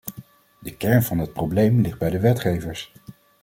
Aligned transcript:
De 0.59 0.77
kern 0.77 1.03
van 1.03 1.17
het 1.17 1.33
probleem 1.33 1.81
ligt 1.81 1.99
bij 1.99 2.09
de 2.09 2.19
wetgevers. 2.19 2.91